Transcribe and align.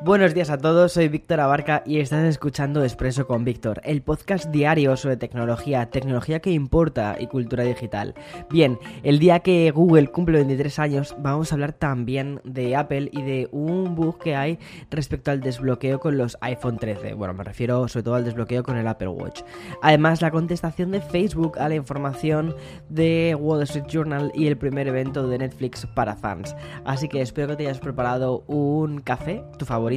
Buenos 0.00 0.32
días 0.32 0.48
a 0.48 0.58
todos, 0.58 0.92
soy 0.92 1.08
Víctor 1.08 1.40
Abarca 1.40 1.82
y 1.84 1.98
estás 1.98 2.24
escuchando 2.24 2.84
Expreso 2.84 3.26
con 3.26 3.44
Víctor, 3.44 3.80
el 3.82 4.00
podcast 4.00 4.46
diario 4.46 4.96
sobre 4.96 5.16
tecnología, 5.16 5.90
tecnología 5.90 6.38
que 6.38 6.52
importa 6.52 7.16
y 7.18 7.26
cultura 7.26 7.64
digital. 7.64 8.14
Bien, 8.48 8.78
el 9.02 9.18
día 9.18 9.40
que 9.40 9.72
Google 9.72 10.06
cumple 10.06 10.38
23 10.38 10.78
años 10.78 11.16
vamos 11.18 11.50
a 11.50 11.56
hablar 11.56 11.72
también 11.72 12.40
de 12.44 12.76
Apple 12.76 13.10
y 13.12 13.22
de 13.22 13.48
un 13.50 13.96
bug 13.96 14.20
que 14.20 14.36
hay 14.36 14.60
respecto 14.88 15.32
al 15.32 15.40
desbloqueo 15.40 15.98
con 15.98 16.16
los 16.16 16.38
iPhone 16.42 16.78
13. 16.78 17.14
Bueno, 17.14 17.34
me 17.34 17.42
refiero 17.42 17.88
sobre 17.88 18.04
todo 18.04 18.14
al 18.14 18.24
desbloqueo 18.24 18.62
con 18.62 18.76
el 18.76 18.86
Apple 18.86 19.08
Watch. 19.08 19.42
Además, 19.82 20.22
la 20.22 20.30
contestación 20.30 20.92
de 20.92 21.00
Facebook 21.00 21.58
a 21.58 21.68
la 21.68 21.74
información 21.74 22.54
de 22.88 23.36
Wall 23.38 23.62
Street 23.62 23.86
Journal 23.88 24.30
y 24.32 24.46
el 24.46 24.56
primer 24.56 24.86
evento 24.86 25.26
de 25.26 25.38
Netflix 25.38 25.86
para 25.86 26.14
fans. 26.14 26.54
Así 26.84 27.08
que 27.08 27.20
espero 27.20 27.48
que 27.48 27.56
te 27.56 27.66
hayas 27.66 27.80
preparado 27.80 28.44
un 28.46 29.00
café, 29.00 29.42
tu 29.58 29.66
favorito 29.66 29.87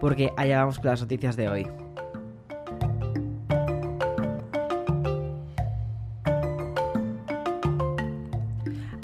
porque 0.00 0.32
allá 0.36 0.58
vamos 0.60 0.78
con 0.78 0.90
las 0.90 1.00
noticias 1.00 1.36
de 1.36 1.48
hoy. 1.48 1.66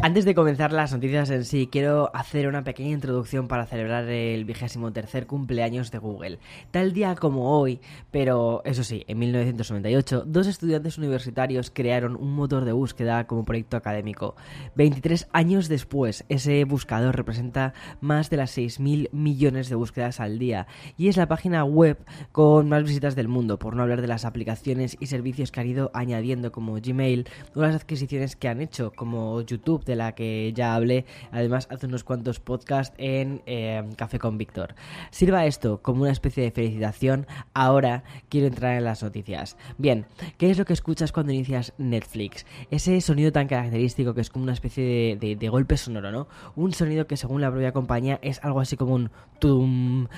Antes 0.05 0.27
de 0.27 0.35
comenzar 0.35 0.71
las 0.71 0.93
noticias 0.93 1.31
en 1.31 1.47
sí, 1.47 1.67
quiero 1.73 2.15
hacer 2.15 2.47
una 2.47 2.63
pequeña 2.63 2.91
introducción 2.91 3.49
para 3.49 3.65
celebrar 3.65 4.07
el 4.07 4.45
vigésimo 4.45 4.93
tercer 4.93 5.27
cumpleaños 5.27 5.91
de 5.91 5.97
Google. 5.97 6.41
Tal 6.71 6.93
día 6.93 7.15
como 7.15 7.59
hoy, 7.59 7.81
pero 8.11 8.61
eso 8.67 8.85
sí, 8.85 9.05
en 9.09 9.19
1998, 9.19 10.25
dos 10.27 10.47
estudiantes 10.47 10.99
universitarios 10.99 11.71
crearon 11.71 12.17
un 12.17 12.35
motor 12.35 12.67
de 12.67 12.73
búsqueda 12.73 13.27
como 13.27 13.47
proyecto 13.47 13.79
académico. 13.79 14.37
23 14.75 15.27
años 15.33 15.69
después, 15.69 16.27
ese 16.29 16.63
buscador 16.65 17.17
representa 17.17 17.73
más 18.03 18.29
de 18.29 18.37
las 18.37 18.59
6.000 18.59 19.09
millones 19.11 19.71
de 19.71 19.77
búsquedas 19.77 20.21
al 20.21 20.39
día 20.39 20.67
y 20.99 21.09
es 21.09 21.17
la 21.17 21.29
página 21.29 21.65
web 21.65 21.97
con 22.31 22.69
más 22.69 22.83
visitas 22.83 23.17
del 23.17 23.29
mundo, 23.29 23.59
por 23.59 23.75
no 23.75 23.83
hablar 23.83 24.03
de 24.03 24.09
las 24.09 24.27
aplicaciones 24.27 24.99
y 25.01 25.07
servicios 25.07 25.51
que 25.51 25.61
han 25.61 25.69
ido 25.69 25.91
añadiendo 25.95 26.53
como 26.53 26.75
Gmail 26.75 27.27
o 27.55 27.63
las 27.63 27.75
adquisiciones 27.75 28.37
que 28.37 28.49
han 28.49 28.61
hecho 28.61 28.93
como 28.93 29.41
YouTube 29.41 29.83
la 29.95 30.15
que 30.15 30.53
ya 30.55 30.75
hablé, 30.75 31.05
además 31.33 31.69
hace 31.71 31.87
unos 31.87 32.05
cuantos 32.05 32.41
podcasts 32.41 32.95
en 32.99 33.43
eh, 33.47 33.83
Café 33.97 34.19
con 34.19 34.39
Víctor. 34.39 34.75
Sirva 35.11 35.47
esto 35.47 35.81
como 35.83 36.03
una 36.03 36.13
especie 36.13 36.45
de 36.45 36.51
felicitación, 36.51 37.27
ahora 37.53 38.05
quiero 38.29 38.47
entrar 38.47 38.77
en 38.77 38.85
las 38.85 39.03
noticias. 39.03 39.57
Bien, 39.79 40.07
¿qué 40.39 40.51
es 40.51 40.59
lo 40.59 40.65
que 40.65 40.73
escuchas 40.73 41.13
cuando 41.13 41.33
inicias 41.33 41.73
Netflix? 41.79 42.47
Ese 42.71 43.01
sonido 43.01 43.33
tan 43.33 43.49
característico 43.49 44.15
que 44.15 44.21
es 44.21 44.31
como 44.31 44.45
una 44.45 44.53
especie 44.53 45.17
de, 45.17 45.37
de 45.37 45.49
golpe 45.49 45.77
sonoro, 45.77 46.11
¿no? 46.11 46.29
Un 46.57 46.73
sonido 46.73 47.07
que 47.07 47.17
según 47.17 47.41
la 47.41 47.51
propia 47.51 47.73
compañía 47.73 48.19
es 48.23 48.43
algo 48.43 48.61
así 48.61 48.77
como 48.77 48.95
un 48.95 49.11
tum. 49.39 50.09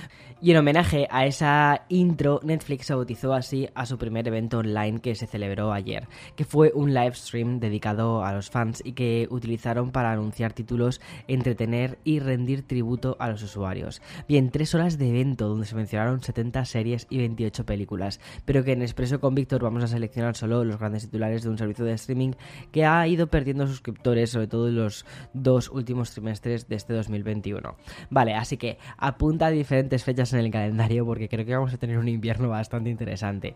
Y 0.41 0.53
en 0.53 0.59
homenaje 0.59 1.07
a 1.11 1.27
esa 1.27 1.83
intro, 1.89 2.41
Netflix 2.43 2.91
bautizó 2.91 3.33
así 3.35 3.69
a 3.75 3.85
su 3.87 3.99
primer 3.99 4.27
evento 4.29 4.59
online 4.59 5.01
que 5.01 5.15
se 5.15 5.27
celebró 5.27 5.73
ayer, 5.73 6.09
que 6.35 6.45
fue 6.45 6.73
un 6.75 6.95
live 6.95 7.15
stream 7.15 7.59
dedicado 7.59 8.25
a 8.25 8.33
los 8.33 8.51
fans 8.51 8.83
y 8.85 8.93
que 8.93 9.27
utilizó 9.31 9.67
para 9.93 10.13
anunciar 10.13 10.53
títulos, 10.53 11.01
entretener 11.27 11.99
y 12.05 12.21
rendir 12.21 12.63
tributo 12.63 13.17
a 13.19 13.29
los 13.29 13.43
usuarios. 13.43 14.01
Bien, 14.29 14.51
tres 14.51 14.75
horas 14.75 14.97
de 14.97 15.09
evento 15.09 15.49
donde 15.49 15.67
se 15.67 15.75
mencionaron 15.75 16.23
70 16.23 16.65
series 16.65 17.07
y 17.11 17.19
28 17.19 17.67
películas, 17.67 18.21
pero 18.45 18.63
que 18.63 18.73
en 18.73 18.83
Expreso 18.83 19.19
con 19.19 19.35
Víctor 19.35 19.63
vamos 19.63 19.83
a 19.83 19.89
seleccionar 19.89 20.37
solo 20.37 20.63
los 20.65 20.79
grandes 20.79 21.05
titulares 21.07 21.43
de 21.43 21.49
un 21.49 21.59
servicio 21.59 21.85
de 21.85 21.95
streaming 21.95 22.33
que 22.71 22.85
ha 22.85 23.07
ido 23.09 23.27
perdiendo 23.27 23.67
suscriptores, 23.67 24.31
sobre 24.31 24.47
todo 24.47 24.69
en 24.69 24.77
los 24.77 25.05
dos 25.33 25.69
últimos 25.71 26.13
trimestres 26.13 26.69
de 26.69 26.77
este 26.77 26.93
2021. 26.93 27.75
Vale, 28.11 28.35
así 28.35 28.57
que 28.57 28.79
apunta 28.99 29.47
a 29.47 29.51
diferentes 29.51 30.05
fechas 30.05 30.26
en 30.33 30.41
el 30.41 30.51
calendario 30.51 31.05
porque 31.05 31.29
creo 31.29 31.45
que 31.45 31.55
vamos 31.55 31.75
a 31.75 31.79
tener 31.79 31.99
un 31.99 32.09
invierno 32.09 32.49
bastante 32.49 32.91
interesante. 32.91 33.55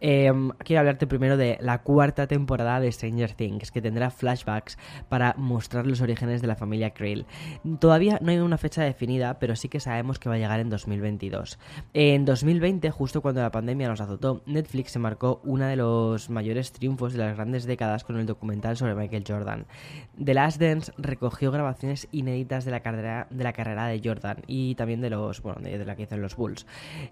Em, 0.00 0.50
quiero 0.58 0.80
hablarte 0.80 1.06
primero 1.06 1.36
de 1.36 1.58
la 1.60 1.82
cuarta 1.82 2.26
temporada 2.26 2.80
de 2.80 2.90
Stranger 2.90 3.32
Things, 3.32 3.70
que 3.70 3.82
tendrá 3.82 4.10
flashbacks 4.10 4.78
para 5.08 5.34
mostrar 5.36 5.86
los 5.86 6.00
orígenes 6.00 6.40
de 6.40 6.48
la 6.48 6.56
familia 6.56 6.90
Krill. 6.90 7.26
Todavía 7.78 8.18
no 8.20 8.30
hay 8.30 8.38
una 8.38 8.58
fecha 8.58 8.82
definida, 8.82 9.38
pero 9.38 9.56
sí 9.56 9.68
que 9.68 9.80
sabemos 9.80 10.18
que 10.18 10.28
va 10.28 10.36
a 10.36 10.38
llegar 10.38 10.60
en 10.60 10.70
2022. 10.70 11.58
En 11.94 12.24
2020, 12.24 12.90
justo 12.90 13.22
cuando 13.22 13.40
la 13.40 13.50
pandemia 13.50 13.88
nos 13.88 14.00
azotó, 14.00 14.42
Netflix 14.46 14.92
se 14.92 14.98
marcó 14.98 15.40
uno 15.44 15.66
de 15.66 15.76
los 15.76 16.30
mayores 16.30 16.72
triunfos 16.72 17.12
de 17.12 17.18
las 17.20 17.36
grandes 17.36 17.64
décadas 17.64 18.04
con 18.04 18.16
el 18.16 18.26
documental 18.26 18.76
sobre 18.76 18.94
Michael 18.94 19.24
Jordan. 19.26 19.66
The 20.22 20.34
Last 20.34 20.60
Dance 20.60 20.92
recogió 20.98 21.50
grabaciones 21.50 22.08
inéditas 22.12 22.64
de 22.64 22.70
la 22.70 22.80
carrera 22.80 23.26
de, 23.30 23.44
la 23.44 23.52
carrera 23.52 23.86
de 23.86 24.00
Jordan 24.02 24.38
y 24.46 24.74
también 24.74 25.00
de 25.00 25.10
los 25.10 25.42
bueno, 25.42 25.60
de, 25.60 25.84
la 25.84 25.96
que 25.96 26.06
hicieron 26.12 26.22
los 26.22 26.36
Bulls. 26.36 26.66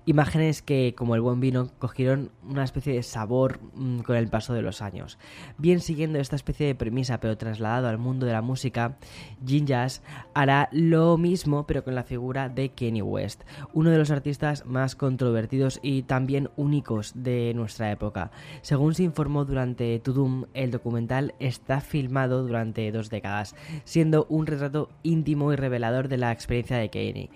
Imágenes 0.07 0.63
que, 0.63 0.95
como 0.97 1.15
el 1.15 1.21
buen 1.21 1.41
vino, 1.41 1.71
cogieron 1.79 2.31
una 2.49 2.65
especie 2.65 2.95
de 2.95 3.03
sabor 3.03 3.61
mm, 3.75 4.01
con 4.01 4.17
el 4.17 4.29
paso 4.29 4.55
de 4.55 4.63
los 4.63 4.83
años. 4.83 5.19
Bien 5.59 5.81
siguiendo 5.81 6.19
esta 6.19 6.37
especie 6.37 6.67
de 6.67 6.75
premisa, 6.75 7.21
pero 7.21 7.37
trasladado 7.37 7.89
al 7.89 7.99
mundo 7.99 8.27
de 8.27 8.33
la 8.33 8.43
música, 8.43 8.99
Jin 9.45 9.67
Jazz 9.67 10.03
hará 10.35 10.69
lo 10.73 11.17
mismo 11.17 11.67
pero 11.67 11.85
con 11.85 11.95
la 11.95 12.05
figura 12.05 12.49
de 12.49 12.71
Kenny 12.71 13.03
West, 13.03 13.43
uno 13.73 13.91
de 13.91 13.99
los 13.99 14.11
artistas 14.11 14.67
más 14.67 14.97
controvertidos 14.97 15.79
y 15.83 16.03
también 16.03 16.51
únicos 16.57 17.13
de 17.15 17.53
nuestra 17.55 17.91
época. 17.91 18.31
Según 18.63 18.95
se 18.95 19.03
informó 19.03 19.45
durante 19.45 19.99
Tudum, 20.01 20.45
el 20.55 20.71
documental 20.71 21.35
está 21.39 21.81
filmado 21.81 22.43
durante 22.43 22.91
dos 22.93 23.11
décadas, 23.11 23.55
siendo 23.85 24.27
un 24.29 24.47
retrato 24.47 24.91
íntimo 25.03 25.53
y 25.53 25.57
revelador 25.57 26.09
de 26.09 26.19
la 26.19 26.33
experiencia 26.33 26.77
de 26.77 26.91
Kenny 26.91 27.31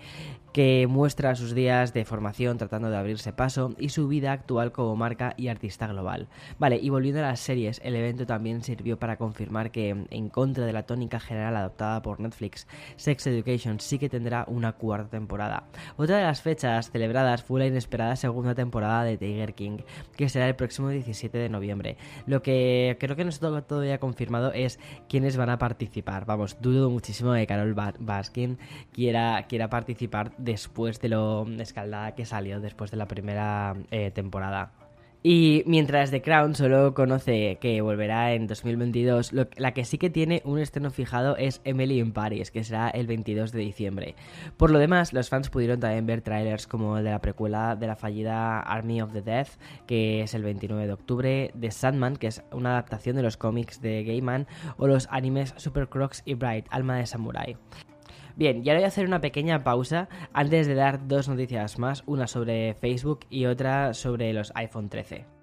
que 0.55 0.87
muestra 0.87 1.35
sus 1.35 1.53
días 1.53 1.91
de 1.91 2.05
formación 2.05 2.57
tratando 2.57 2.89
de 2.89 2.95
abrirse 2.95 3.33
paso 3.33 3.75
y 3.77 3.89
su 3.89 4.07
vida 4.07 4.31
actual 4.31 4.71
como 4.71 4.95
marca 4.95 5.33
y 5.35 5.49
artista 5.49 5.85
global. 5.85 6.29
Vale, 6.59 6.79
y 6.81 6.89
volviendo 6.89 7.19
a 7.19 7.27
las 7.27 7.41
series, 7.41 7.81
el 7.83 7.93
evento 7.93 8.25
también 8.25 8.63
sirvió 8.63 8.97
para 8.97 9.17
confirmar 9.17 9.69
que, 9.69 9.89
en 9.89 10.29
contra 10.29 10.65
de 10.65 10.71
la 10.71 10.85
tónica 10.85 11.19
general 11.19 11.57
adoptada 11.57 12.01
por 12.01 12.21
Netflix, 12.21 12.67
Sex 12.95 13.27
Education 13.27 13.81
sí 13.81 13.99
que 13.99 14.07
tendrá 14.07 14.45
una 14.47 14.71
cuarta 14.71 15.09
temporada. 15.09 15.65
Otra 15.97 16.19
de 16.19 16.23
las 16.23 16.41
fechas 16.41 16.89
celebradas 16.89 17.43
fue 17.43 17.59
la 17.59 17.67
inesperada 17.67 18.15
segunda 18.15 18.55
temporada 18.55 19.03
de 19.03 19.17
Tiger 19.17 19.55
King, 19.55 19.79
que 20.15 20.29
será 20.29 20.47
el 20.47 20.55
próximo 20.55 20.87
17 20.87 21.37
de 21.37 21.49
noviembre. 21.49 21.97
Lo 22.27 22.41
que 22.41 22.95
creo 23.01 23.17
que 23.17 23.25
no 23.25 23.29
está 23.29 23.61
todavía 23.63 23.99
confirmado 23.99 24.53
es 24.53 24.79
quiénes 25.09 25.35
van 25.35 25.49
a 25.49 25.59
participar. 25.59 26.25
Vamos, 26.25 26.55
dudo 26.61 26.89
muchísimo 26.89 27.33
de 27.33 27.41
que 27.41 27.47
Carol 27.47 27.73
Baskin 27.73 28.57
quiera, 28.93 29.45
quiera 29.49 29.69
participar 29.69 30.31
después 30.45 31.01
de 31.01 31.09
lo 31.09 31.45
escaldada 31.59 32.15
que 32.15 32.25
salió 32.25 32.61
después 32.61 32.91
de 32.91 32.97
la 32.97 33.07
primera 33.07 33.75
eh, 33.91 34.11
temporada. 34.11 34.71
Y 35.27 35.63
mientras 35.65 36.11
The 36.11 36.21
Crown 36.21 36.53
solo 36.53 36.93
conoce 36.93 37.57
que 37.59 37.81
volverá 37.81 38.33
en 38.33 38.45
2022, 38.45 39.33
la 39.33 39.73
que 39.73 39.83
sí 39.83 39.97
que 39.97 40.11
tiene 40.11 40.43
un 40.45 40.59
estreno 40.59 40.91
fijado 40.91 41.35
es 41.35 41.61
Emily 41.63 41.99
in 41.99 42.11
Paris, 42.11 42.51
que 42.51 42.63
será 42.63 42.89
el 42.89 43.07
22 43.07 43.51
de 43.51 43.59
diciembre. 43.61 44.13
Por 44.55 44.69
lo 44.69 44.77
demás, 44.77 45.13
los 45.13 45.29
fans 45.29 45.49
pudieron 45.49 45.79
también 45.79 46.05
ver 46.05 46.21
trailers 46.21 46.67
como 46.67 46.99
el 46.99 47.05
de 47.05 47.09
la 47.09 47.21
precuela 47.21 47.75
de 47.75 47.87
la 47.87 47.95
fallida 47.95 48.59
Army 48.59 49.01
of 49.01 49.13
the 49.13 49.23
Death, 49.23 49.57
que 49.87 50.21
es 50.21 50.35
el 50.35 50.43
29 50.43 50.85
de 50.85 50.93
octubre, 50.93 51.51
de 51.55 51.71
Sandman, 51.71 52.17
que 52.17 52.27
es 52.27 52.43
una 52.51 52.73
adaptación 52.73 53.15
de 53.15 53.23
los 53.23 53.35
cómics 53.35 53.81
de 53.81 54.03
Gaiman, 54.03 54.45
o 54.77 54.85
los 54.85 55.07
animes 55.09 55.55
Super 55.57 55.89
Crocs 55.89 56.21
y 56.25 56.35
Bright, 56.35 56.67
Alma 56.69 56.97
de 56.97 57.07
Samurai. 57.07 57.57
Bien, 58.35 58.61
y 58.63 58.69
ahora 58.69 58.79
voy 58.79 58.85
a 58.85 58.87
hacer 58.89 59.05
una 59.05 59.21
pequeña 59.21 59.63
pausa 59.63 60.09
antes 60.33 60.67
de 60.67 60.75
dar 60.75 61.07
dos 61.07 61.29
noticias 61.29 61.79
más, 61.79 62.03
una 62.05 62.27
sobre 62.27 62.73
Facebook 62.73 63.21
y 63.29 63.45
otra 63.45 63.93
sobre 63.93 64.33
los 64.33 64.51
iPhone 64.55 64.89
13. 64.89 65.34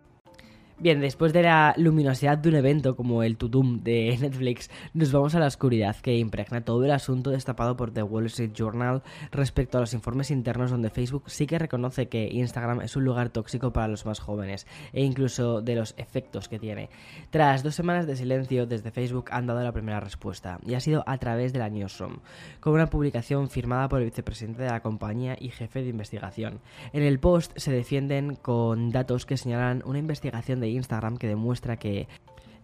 Bien, 0.83 1.01
después 1.01 1.33
de 1.33 1.45
la 1.45 1.75
luminosidad 1.77 2.39
de 2.39 2.49
un 2.49 2.57
evento 2.57 2.97
como 2.97 3.23
el 3.23 3.37
Tutum 3.37 3.85
de 3.85 4.19
Netflix, 4.21 4.69
nos 4.95 5.13
vamos 5.13 5.33
a 5.37 5.39
la 5.39 5.47
oscuridad 5.47 5.95
que 5.95 6.19
impregna 6.19 6.65
todo 6.65 6.85
el 6.85 6.91
asunto 6.91 7.31
destapado 7.31 7.77
por 7.77 7.93
The 7.93 8.03
Wall 8.03 8.27
Street 8.27 8.51
Journal 8.53 9.01
respecto 9.31 9.79
a 9.79 9.83
los 9.83 9.95
informes 9.95 10.33
internos 10.33 10.73
donde 10.73 10.91
Facebook 10.91 11.31
sí 11.31 11.47
que 11.47 11.61
reconoce 11.61 12.09
que 12.09 12.27
Instagram 12.33 12.81
es 12.81 12.97
un 12.97 13.05
lugar 13.05 13.29
tóxico 13.29 13.73
para 13.73 13.87
los 13.87 14.07
más 14.07 14.19
jóvenes 14.19 14.67
e 14.93 15.05
incluso 15.05 15.63
de 15.63 15.77
los 15.77 15.95
efectos 15.99 16.49
que 16.49 16.59
tiene. 16.59 16.91
Tras 17.31 17.63
dos 17.63 17.77
semanas 17.77 18.09
de 18.09 18.17
silencio 18.17 18.67
desde 18.67 18.91
Facebook 18.91 19.27
han 19.31 19.47
dado 19.47 19.63
la 19.63 19.71
primera 19.71 20.01
respuesta 20.01 20.59
y 20.67 20.75
ha 20.75 20.81
sido 20.81 21.05
a 21.07 21.17
través 21.19 21.53
de 21.53 21.61
la 21.61 21.71
Newsroom, 21.71 22.19
con 22.59 22.73
una 22.73 22.89
publicación 22.89 23.51
firmada 23.51 23.89
por 23.89 24.01
el 24.01 24.07
vicepresidente 24.07 24.65
de 24.65 24.71
la 24.71 24.83
compañía 24.83 25.37
y 25.39 25.51
jefe 25.51 25.81
de 25.81 25.91
investigación. 25.91 26.59
En 26.93 27.05
el 27.05 27.21
post 27.21 27.53
se 27.55 27.71
defienden 27.71 28.35
con 28.35 28.91
datos 28.91 29.27
que 29.27 29.37
señalan 29.37 29.85
una 29.87 30.01
investigación 30.01 30.59
de 30.59 30.72
Instagram 30.73 31.17
que 31.17 31.29
demuestra 31.29 31.77
que 31.77 32.09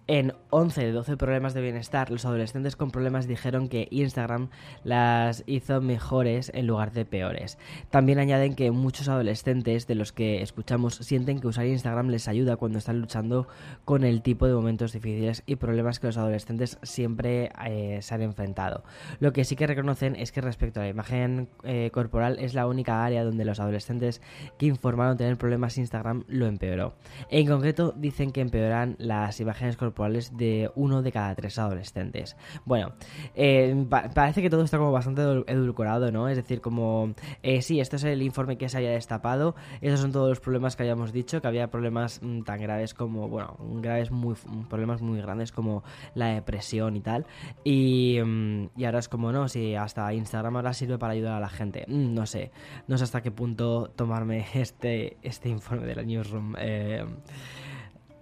en 0.09 0.33
11 0.49 0.87
de 0.87 0.93
12 0.93 1.19
problemas 1.19 1.53
de 1.53 1.61
bienestar, 1.61 2.11
los 2.11 2.25
adolescentes 2.25 2.77
con 2.77 2.91
problemas 2.91 3.29
dijeron 3.29 3.69
que 3.69 3.89
Instagram 3.91 4.49
las 4.83 5.45
hizo 5.47 5.83
mejores 5.83 6.51
en 6.55 6.67
lugar 6.67 6.93
de 6.93 7.05
peores. 7.05 7.59
También 7.91 8.19
añaden 8.19 8.55
que 8.55 8.71
muchos 8.71 9.09
adolescentes 9.09 9.87
de 9.87 9.95
los 9.95 10.13
que 10.13 10.41
escuchamos 10.41 10.95
sienten 10.95 11.41
que 11.41 11.47
usar 11.47 11.67
Instagram 11.67 12.09
les 12.09 12.27
ayuda 12.27 12.57
cuando 12.57 12.79
están 12.79 13.03
luchando 13.03 13.49
con 13.85 14.03
el 14.03 14.23
tipo 14.23 14.47
de 14.47 14.55
momentos 14.55 14.95
difíciles 14.95 15.43
y 15.45 15.57
problemas 15.57 16.01
que 16.01 16.07
los 16.07 16.17
adolescentes 16.17 16.79
siempre 16.83 17.53
eh, 17.67 17.99
se 18.01 18.15
han 18.15 18.23
enfrentado. 18.23 18.85
Lo 19.21 19.35
que 19.35 19.45
sí 19.45 19.57
que 19.57 19.67
reconocen 19.67 20.17
es 20.17 20.33
que 20.33 20.41
respecto 20.41 20.81
a 20.81 20.85
la 20.85 20.89
imagen 20.89 21.51
eh, 21.65 21.91
corporal 21.93 22.39
es 22.39 22.55
la 22.55 22.67
única 22.67 23.05
área 23.05 23.25
donde 23.25 23.45
los 23.45 23.61
adolescentes 23.61 24.23
que 24.57 24.65
informaron 24.65 25.19
tener 25.19 25.37
problemas 25.37 25.77
Instagram 25.77 26.25
lo 26.29 26.47
empeoró. 26.47 26.95
En 27.29 27.47
concreto 27.47 27.93
dicen 27.95 28.33
que 28.33 28.41
empeoran 28.41 28.97
las 28.99 29.39
imágenes 29.41 29.77
corporales 29.77 29.98
de 29.99 30.71
uno 30.77 31.03
de 31.03 31.13
cada 31.13 31.35
tres 31.35 31.59
adolescentes. 31.59 32.37
Bueno, 32.65 32.93
eh, 33.35 33.87
parece 34.15 34.43
que 34.43 34.49
todo 34.49 34.63
está 34.63 34.79
como 34.79 34.93
bastante 34.93 35.23
edulcorado, 35.23 36.13
¿no? 36.13 36.29
Es 36.29 36.37
decir, 36.37 36.61
como, 36.61 37.15
eh, 37.43 37.63
sí, 37.63 37.81
esto 37.81 37.97
es 37.97 38.05
el 38.05 38.23
informe 38.23 38.57
que 38.57 38.69
se 38.69 38.79
haya 38.79 38.91
destapado, 38.91 39.57
esos 39.81 40.01
son 40.01 40.13
todos 40.13 40.29
los 40.29 40.41
problemas 40.41 40.77
que 40.77 40.85
hayamos 40.85 41.13
dicho, 41.13 41.41
que 41.41 41.49
había 41.49 41.69
problemas 41.69 42.21
mm, 42.23 42.43
tan 42.43 42.61
graves 42.61 42.95
como, 42.95 43.29
bueno, 43.29 43.57
graves 43.59 44.11
muy, 44.11 44.37
problemas 44.69 45.03
muy 45.03 45.21
grandes 45.21 45.51
como 45.51 45.83
la 46.15 46.29
depresión 46.29 46.97
y 46.97 47.01
tal, 47.01 47.27
y, 47.65 48.21
mm, 48.25 48.71
y 48.77 48.85
ahora 48.85 49.01
es 49.01 49.09
como, 49.09 49.33
no, 49.33 49.49
si 49.49 49.75
hasta 49.75 50.13
Instagram 50.13 50.57
ahora 50.57 50.73
sirve 50.73 50.97
para 50.97 51.15
ayudar 51.15 51.35
a 51.35 51.41
la 51.41 51.49
gente, 51.49 51.85
mm, 51.89 52.15
no 52.15 52.25
sé, 52.25 52.53
no 52.87 52.97
sé 52.99 53.05
hasta 53.05 53.21
qué 53.21 53.33
punto 53.33 53.91
tomarme 53.97 54.47
este, 54.55 55.17
este 55.23 55.49
informe 55.49 55.87
de 55.87 55.97
la 55.97 56.03
Newsroom. 56.03 56.55
Eh, 56.59 57.05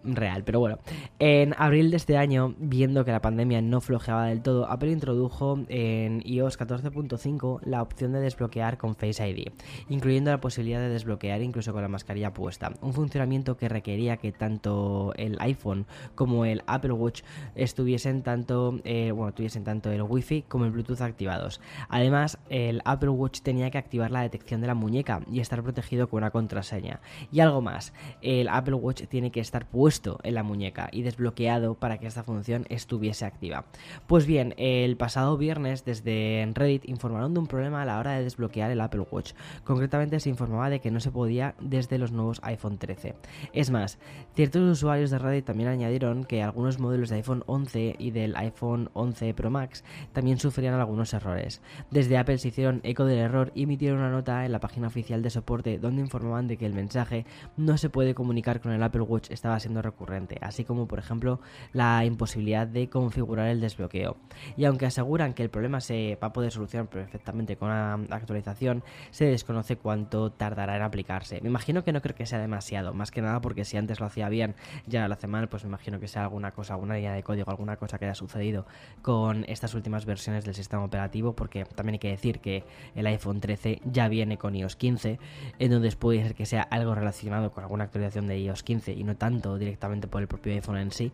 real. 0.06 0.44
Pero 0.44 0.60
bueno, 0.60 0.78
en 1.18 1.54
abril 1.58 1.90
de 1.90 1.96
este 1.96 2.16
año, 2.16 2.54
viendo 2.58 3.04
que 3.04 3.12
la 3.12 3.20
pandemia 3.20 3.60
no 3.62 3.80
flojeaba 3.80 4.26
del 4.26 4.42
todo, 4.42 4.70
Apple 4.70 4.90
introdujo 4.90 5.58
en 5.68 6.22
iOS 6.24 6.58
14.5 6.58 7.60
la 7.64 7.82
opción 7.82 8.12
de 8.12 8.20
desbloquear 8.20 8.78
con 8.78 8.94
Face 8.94 9.26
ID, 9.28 9.48
incluyendo 9.88 10.30
la 10.30 10.40
posibilidad 10.40 10.80
de 10.80 10.88
desbloquear 10.88 11.42
incluso 11.42 11.72
con 11.72 11.82
la 11.82 11.88
mascarilla 11.88 12.32
puesta. 12.32 12.72
Un 12.80 12.92
funcionamiento 12.92 13.56
que 13.56 13.68
requería 13.68 14.16
que 14.16 14.32
tanto 14.32 15.12
el 15.16 15.36
iPhone 15.40 15.86
como 16.14 16.44
el 16.44 16.62
Apple 16.66 16.92
Watch 16.92 17.22
estuviesen 17.54 18.22
tanto, 18.22 18.78
eh, 18.84 19.10
bueno, 19.10 19.32
tuviesen 19.32 19.64
tanto 19.64 19.90
el 19.90 20.02
Wi-Fi 20.02 20.42
como 20.42 20.64
el 20.64 20.70
Bluetooth 20.70 21.00
activados. 21.00 21.60
Además, 21.88 22.38
el 22.50 22.80
Apple 22.84 23.10
Watch 23.10 23.40
tenía 23.40 23.70
que 23.70 23.78
activar 23.78 24.10
la 24.10 24.22
detección 24.22 24.60
de 24.60 24.66
la 24.66 24.74
muñeca 24.74 25.20
y 25.30 25.40
estar 25.40 25.62
protegido 25.62 26.08
con 26.08 26.18
una 26.18 26.30
contraseña. 26.30 27.00
Y 27.32 27.40
algo 27.40 27.60
más, 27.60 27.92
el 28.22 28.48
Apple 28.48 28.74
Watch 28.74 29.04
tiene 29.08 29.30
que 29.30 29.40
estar 29.40 29.66
puesto 29.66 29.95
en 30.22 30.34
la 30.34 30.42
muñeca 30.42 30.88
y 30.92 31.02
desbloqueado 31.02 31.74
para 31.74 31.98
que 31.98 32.06
esta 32.06 32.22
función 32.22 32.66
estuviese 32.68 33.24
activa. 33.24 33.64
Pues 34.06 34.26
bien, 34.26 34.54
el 34.56 34.96
pasado 34.96 35.36
viernes 35.36 35.84
desde 35.84 36.50
Reddit 36.54 36.88
informaron 36.88 37.32
de 37.34 37.40
un 37.40 37.46
problema 37.46 37.82
a 37.82 37.84
la 37.84 37.98
hora 37.98 38.12
de 38.12 38.24
desbloquear 38.24 38.70
el 38.70 38.80
Apple 38.80 39.06
Watch. 39.10 39.32
Concretamente 39.64 40.20
se 40.20 40.28
informaba 40.28 40.70
de 40.70 40.80
que 40.80 40.90
no 40.90 41.00
se 41.00 41.10
podía 41.10 41.54
desde 41.60 41.98
los 41.98 42.12
nuevos 42.12 42.40
iPhone 42.42 42.78
13. 42.78 43.14
Es 43.52 43.70
más, 43.70 43.98
ciertos 44.34 44.62
usuarios 44.62 45.10
de 45.10 45.18
Reddit 45.18 45.46
también 45.46 45.68
añadieron 45.68 46.24
que 46.24 46.42
algunos 46.42 46.78
modelos 46.78 47.08
de 47.08 47.16
iPhone 47.16 47.42
11 47.46 47.96
y 47.98 48.10
del 48.10 48.36
iPhone 48.36 48.90
11 48.92 49.34
Pro 49.34 49.50
Max 49.50 49.84
también 50.12 50.38
sufrían 50.38 50.74
algunos 50.74 51.14
errores. 51.14 51.62
Desde 51.90 52.18
Apple 52.18 52.38
se 52.38 52.48
hicieron 52.48 52.80
eco 52.82 53.04
del 53.04 53.18
error 53.18 53.52
y 53.54 53.62
emitieron 53.62 54.00
una 54.00 54.10
nota 54.10 54.44
en 54.44 54.52
la 54.52 54.60
página 54.60 54.88
oficial 54.88 55.22
de 55.22 55.30
soporte 55.30 55.78
donde 55.78 56.02
informaban 56.02 56.48
de 56.48 56.56
que 56.56 56.66
el 56.66 56.74
mensaje 56.74 57.24
no 57.56 57.78
se 57.78 57.90
puede 57.90 58.14
comunicar 58.14 58.60
con 58.60 58.72
el 58.72 58.82
Apple 58.82 59.02
Watch 59.02 59.30
estaba 59.30 59.58
siendo 59.60 59.82
recurrente, 59.86 60.38
así 60.40 60.64
como 60.64 60.86
por 60.86 60.98
ejemplo 60.98 61.40
la 61.72 62.04
imposibilidad 62.04 62.66
de 62.66 62.88
configurar 62.88 63.48
el 63.48 63.60
desbloqueo. 63.60 64.16
Y 64.56 64.64
aunque 64.64 64.86
aseguran 64.86 65.34
que 65.34 65.42
el 65.42 65.50
problema 65.50 65.80
se 65.80 66.18
va 66.22 66.28
a 66.28 66.32
poder 66.32 66.52
solucionar 66.52 66.88
perfectamente 66.88 67.56
con 67.56 67.70
una 67.70 67.94
actualización, 68.10 68.84
se 69.10 69.24
desconoce 69.26 69.76
cuánto 69.76 70.30
tardará 70.30 70.76
en 70.76 70.82
aplicarse. 70.82 71.40
Me 71.40 71.48
imagino 71.48 71.84
que 71.84 71.92
no 71.92 72.02
creo 72.02 72.14
que 72.14 72.26
sea 72.26 72.38
demasiado, 72.38 72.92
más 72.94 73.10
que 73.10 73.22
nada 73.22 73.40
porque 73.40 73.64
si 73.64 73.76
antes 73.76 74.00
lo 74.00 74.06
hacía 74.06 74.28
bien 74.28 74.54
ya 74.86 75.08
lo 75.08 75.14
hace 75.14 75.26
mal, 75.26 75.48
pues 75.48 75.64
me 75.64 75.68
imagino 75.68 76.00
que 76.00 76.08
sea 76.08 76.22
alguna 76.22 76.52
cosa, 76.52 76.74
alguna 76.74 76.94
línea 76.94 77.12
de 77.12 77.22
código, 77.22 77.50
alguna 77.50 77.76
cosa 77.76 77.98
que 77.98 78.04
haya 78.06 78.14
sucedido 78.14 78.66
con 79.02 79.44
estas 79.48 79.74
últimas 79.74 80.04
versiones 80.04 80.44
del 80.44 80.54
sistema 80.54 80.84
operativo, 80.84 81.34
porque 81.34 81.64
también 81.64 81.94
hay 81.94 81.98
que 81.98 82.10
decir 82.10 82.40
que 82.40 82.64
el 82.94 83.06
iPhone 83.06 83.40
13 83.40 83.80
ya 83.84 84.08
viene 84.08 84.38
con 84.38 84.54
iOS 84.54 84.76
15, 84.76 85.18
entonces 85.58 85.96
puede 85.96 86.22
ser 86.22 86.34
que 86.34 86.46
sea 86.46 86.62
algo 86.62 86.94
relacionado 86.94 87.52
con 87.52 87.62
alguna 87.62 87.84
actualización 87.84 88.26
de 88.26 88.38
iOS 88.38 88.62
15 88.62 88.92
y 88.92 89.04
no 89.04 89.16
tanto 89.16 89.56
directamente 89.58 89.75
por 90.08 90.22
el 90.22 90.28
propio 90.28 90.52
iPhone 90.52 90.78
en 90.78 90.90
sí 90.90 91.12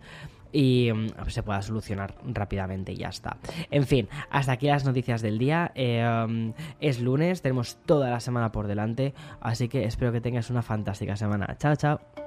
y 0.52 0.90
mm, 0.92 1.28
se 1.28 1.42
pueda 1.42 1.62
solucionar 1.62 2.14
rápidamente 2.24 2.92
y 2.92 2.96
ya 2.96 3.08
está. 3.08 3.38
En 3.70 3.86
fin, 3.86 4.08
hasta 4.30 4.52
aquí 4.52 4.66
las 4.66 4.84
noticias 4.84 5.22
del 5.22 5.38
día. 5.38 5.72
Eh, 5.74 6.52
es 6.80 7.00
lunes, 7.00 7.42
tenemos 7.42 7.78
toda 7.86 8.10
la 8.10 8.20
semana 8.20 8.52
por 8.52 8.66
delante, 8.66 9.14
así 9.40 9.68
que 9.68 9.84
espero 9.84 10.12
que 10.12 10.20
tengas 10.20 10.50
una 10.50 10.62
fantástica 10.62 11.16
semana. 11.16 11.56
Chao, 11.58 11.76
chao. 11.76 12.21